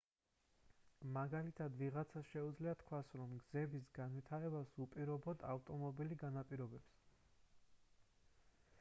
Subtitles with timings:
[1.17, 6.99] მაგალითად ვიღაცას შეუძლია თქვას რომ გზების განვითარებას უპირობოდ ავტომობილი განაპირობებს